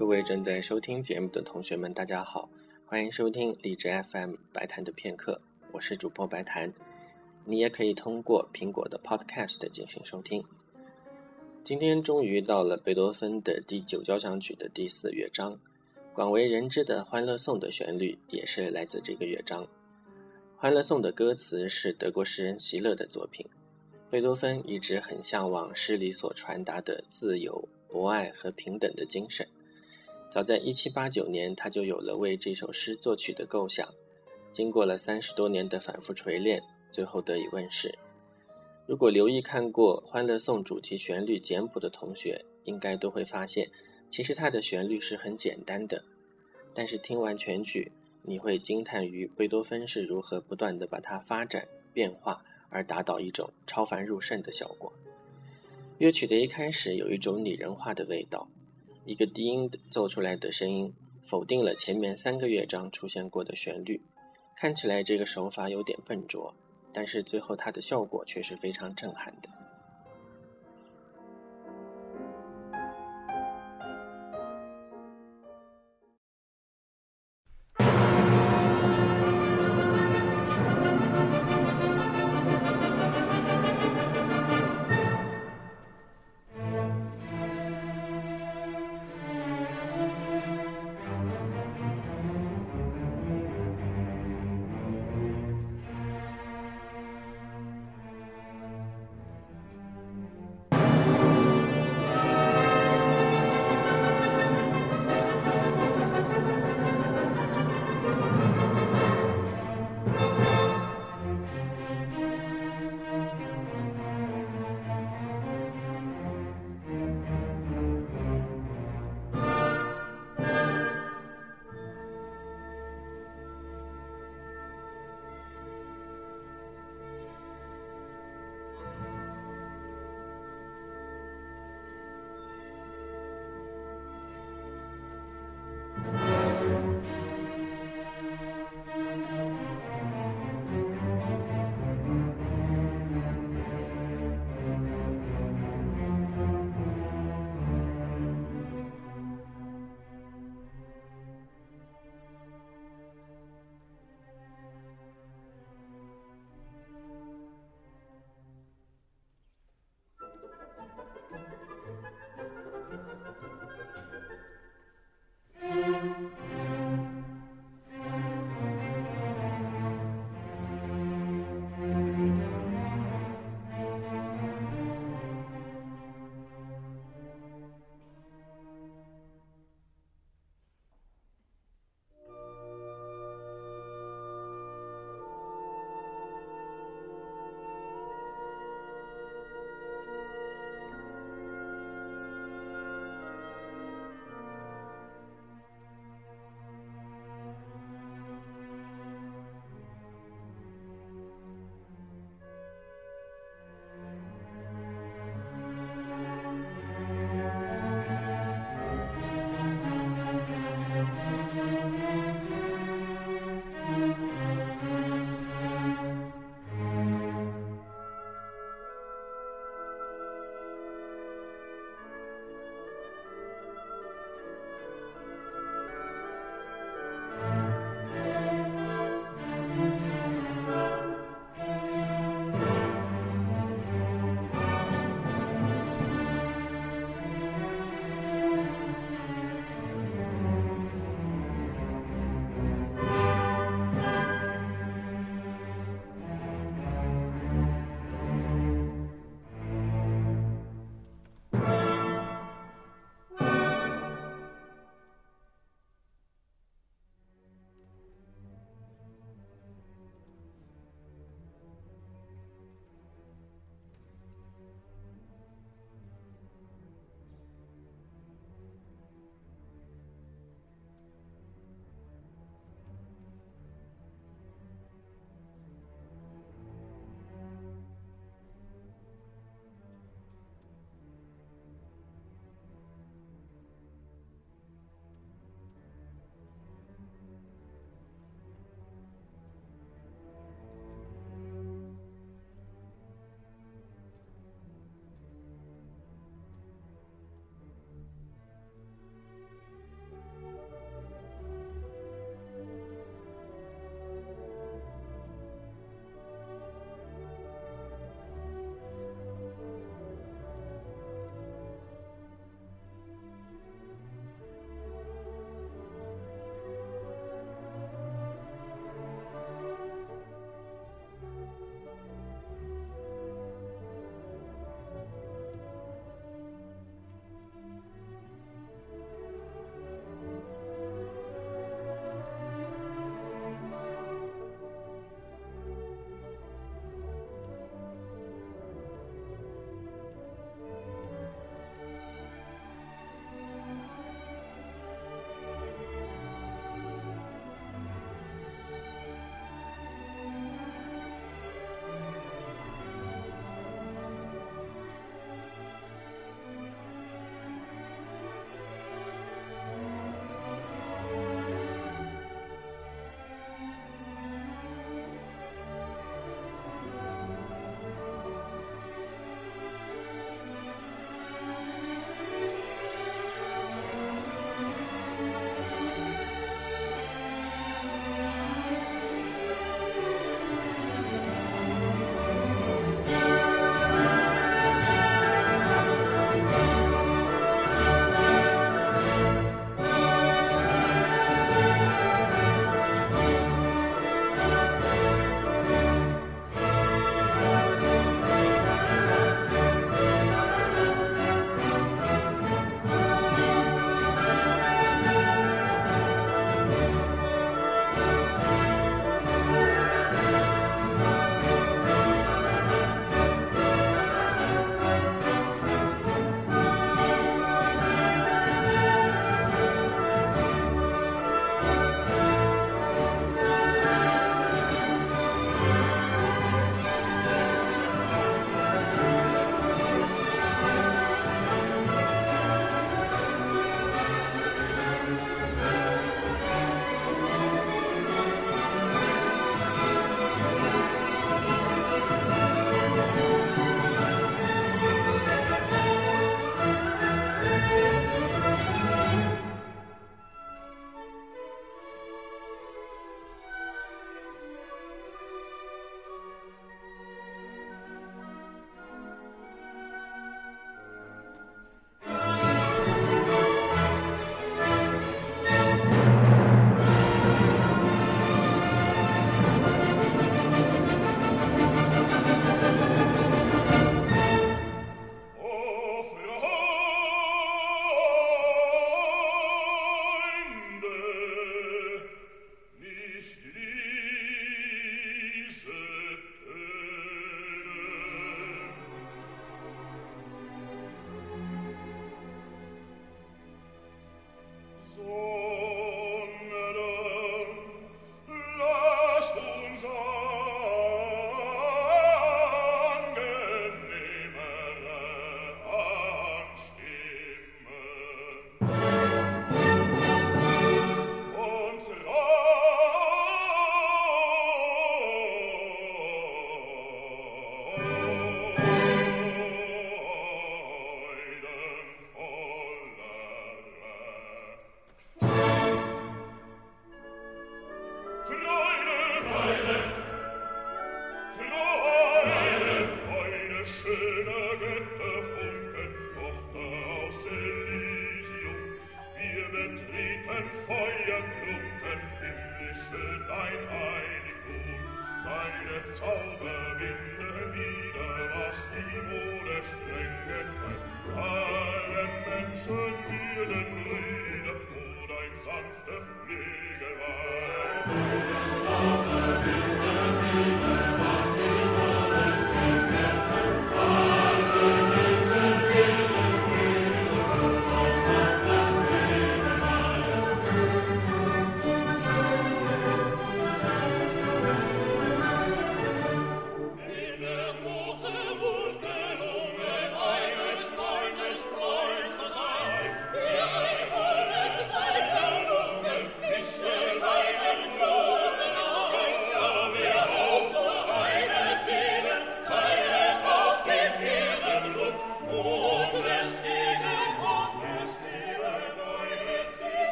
[0.00, 2.48] 各位正在收听节目的同学们，大家好，
[2.86, 6.72] 欢迎收听荔枝 FM 白谈的片刻，我是主播白谈。
[7.44, 10.42] 你也可以通过苹果的 Podcast 进行收听。
[11.62, 15.60] 今天终于到了贝多芬的第九交响曲的第四乐章，
[16.14, 19.64] 广为人知的《欢乐颂》的旋律也是来自这个乐章。
[20.56, 23.46] 《欢乐颂》的歌词是德国诗人席勒的作品。
[24.08, 29.46] 贝多芬一直很向往诗里所传达的自由、博爱和平等的精神。
[30.30, 33.92] 早在1789年，他就有了为这首诗作曲的构想。
[34.52, 37.98] 经过了三十多年的反复锤炼，最后得以问世。
[38.86, 43.68] 如果留意看过《欢乐颂》主题旋律简谱的同学，应该都会发现，
[44.08, 46.04] 其实它的旋律是很简单的。
[46.72, 47.90] 但是听完全曲，
[48.22, 54.92] 你会惊叹于贝多芬是如何不断地把它发展变化，而达到一种超凡入圣的效果。
[55.98, 58.48] 乐曲的一开始有一种拟人化的味道。
[59.10, 60.94] 一个低音奏出来的声音，
[61.24, 64.00] 否定了前面三个乐章出现过的旋律。
[64.56, 66.54] 看起来这个手法有点笨拙，
[66.92, 69.48] 但是最后它的效果却是非常震撼的。